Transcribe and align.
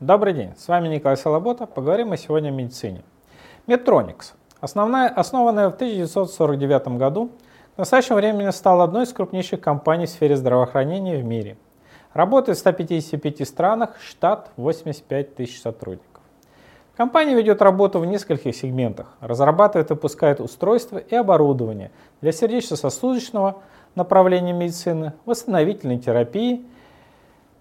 Добрый 0.00 0.32
день, 0.32 0.54
с 0.56 0.66
вами 0.66 0.88
Николай 0.88 1.18
Солобота. 1.18 1.66
Поговорим 1.66 2.08
мы 2.08 2.16
сегодня 2.16 2.48
о 2.48 2.52
медицине. 2.52 3.02
Medtronics, 3.66 4.32
основная, 4.58 5.10
основанная 5.10 5.68
в 5.68 5.74
1949 5.74 6.96
году, 6.96 7.32
в 7.74 7.78
настоящее 7.78 8.16
время 8.16 8.50
стала 8.50 8.84
одной 8.84 9.04
из 9.04 9.12
крупнейших 9.12 9.60
компаний 9.60 10.06
в 10.06 10.08
сфере 10.08 10.38
здравоохранения 10.38 11.18
в 11.18 11.24
мире. 11.24 11.58
Работает 12.14 12.56
в 12.56 12.60
155 12.62 13.46
странах, 13.46 13.90
штат 14.00 14.50
85 14.56 15.34
тысяч 15.34 15.60
сотрудников. 15.60 16.22
Компания 16.96 17.34
ведет 17.34 17.60
работу 17.60 17.98
в 17.98 18.06
нескольких 18.06 18.56
сегментах, 18.56 19.08
разрабатывает 19.20 19.90
и 19.90 19.92
выпускает 19.92 20.40
устройства 20.40 20.96
и 20.96 21.14
оборудование 21.14 21.90
для 22.22 22.32
сердечно-сосудочного 22.32 23.58
направления 23.94 24.54
медицины, 24.54 25.12
восстановительной 25.26 25.98
терапии, 25.98 26.64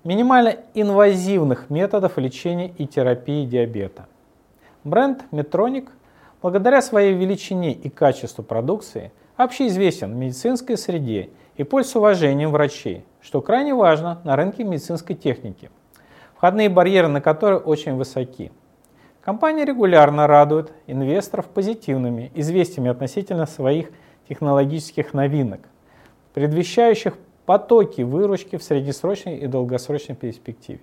минимально 0.09 0.55
инвазивных 0.73 1.69
методов 1.69 2.17
лечения 2.17 2.73
и 2.79 2.87
терапии 2.87 3.45
диабета. 3.45 4.07
Бренд 4.83 5.25
Medtronic 5.31 5.89
благодаря 6.41 6.81
своей 6.81 7.13
величине 7.13 7.73
и 7.73 7.89
качеству 7.89 8.43
продукции 8.43 9.11
общеизвестен 9.37 10.11
в 10.11 10.15
медицинской 10.15 10.79
среде 10.79 11.29
и 11.57 11.63
пользуется 11.63 11.99
уважением 11.99 12.49
врачей, 12.49 13.05
что 13.21 13.39
крайне 13.43 13.75
важно 13.75 14.19
на 14.23 14.35
рынке 14.35 14.63
медицинской 14.63 15.15
техники, 15.15 15.69
входные 16.35 16.69
барьеры 16.69 17.07
на 17.07 17.21
которые 17.21 17.59
очень 17.59 17.93
высоки. 17.93 18.51
Компания 19.21 19.63
регулярно 19.63 20.25
радует 20.25 20.73
инвесторов 20.87 21.45
позитивными 21.45 22.31
известиями 22.33 22.89
относительно 22.89 23.45
своих 23.45 23.91
технологических 24.27 25.13
новинок, 25.13 25.59
предвещающих 26.33 27.13
потоки 27.49 28.03
выручки 28.03 28.57
в 28.57 28.63
среднесрочной 28.63 29.37
и 29.37 29.47
долгосрочной 29.47 30.15
перспективе. 30.15 30.81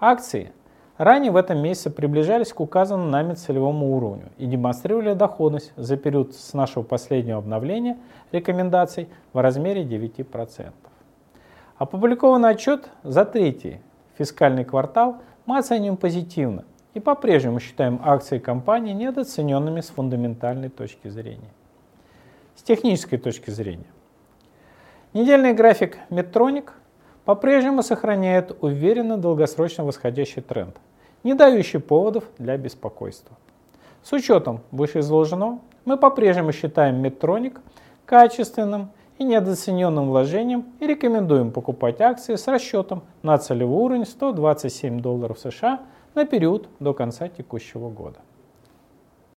Акции 0.00 0.50
ранее 0.96 1.30
в 1.30 1.36
этом 1.36 1.58
месяце 1.58 1.90
приближались 1.90 2.54
к 2.54 2.60
указанному 2.60 3.10
нами 3.10 3.34
целевому 3.34 3.94
уровню 3.94 4.30
и 4.38 4.46
демонстрировали 4.46 5.12
доходность 5.12 5.74
за 5.76 5.98
период 5.98 6.34
с 6.34 6.54
нашего 6.54 6.84
последнего 6.84 7.36
обновления 7.36 7.98
рекомендаций 8.32 9.10
в 9.34 9.42
размере 9.42 9.82
9%. 9.84 10.72
Опубликованный 11.76 12.48
отчет 12.48 12.88
за 13.02 13.26
третий 13.26 13.82
фискальный 14.16 14.64
квартал 14.64 15.18
мы 15.44 15.58
оцениваем 15.58 15.98
позитивно 15.98 16.64
и 16.94 17.00
по-прежнему 17.00 17.60
считаем 17.60 18.00
акции 18.02 18.38
компании 18.38 18.94
недооцененными 18.94 19.82
с 19.82 19.90
фундаментальной 19.90 20.70
точки 20.70 21.08
зрения. 21.08 21.52
С 22.56 22.62
технической 22.62 23.18
точки 23.18 23.50
зрения. 23.50 23.93
Недельный 25.14 25.52
график 25.52 25.98
Medtronic 26.10 26.70
по-прежнему 27.24 27.84
сохраняет 27.84 28.56
уверенно 28.60 29.16
долгосрочно 29.16 29.84
восходящий 29.84 30.42
тренд, 30.42 30.76
не 31.22 31.34
дающий 31.34 31.78
поводов 31.78 32.24
для 32.36 32.56
беспокойства. 32.56 33.36
С 34.02 34.12
учетом 34.12 34.62
вышеизложенного, 34.72 35.60
мы 35.84 35.96
по-прежнему 35.98 36.50
считаем 36.50 37.00
Medtronic 37.00 37.60
качественным 38.06 38.90
и 39.18 39.22
недооцененным 39.22 40.08
вложением 40.08 40.66
и 40.80 40.86
рекомендуем 40.88 41.52
покупать 41.52 42.00
акции 42.00 42.34
с 42.34 42.48
расчетом 42.48 43.04
на 43.22 43.38
целевой 43.38 43.84
уровень 43.84 44.06
127 44.06 44.98
долларов 44.98 45.38
США 45.38 45.82
на 46.16 46.24
период 46.24 46.66
до 46.80 46.92
конца 46.92 47.28
текущего 47.28 47.88
года. 47.88 48.18